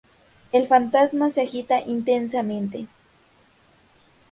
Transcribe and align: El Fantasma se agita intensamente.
El 0.51 0.65
Fantasma 0.65 1.29
se 1.29 1.41
agita 1.43 1.79
intensamente. 1.79 2.87